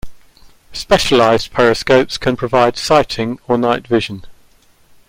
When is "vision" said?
3.85-4.25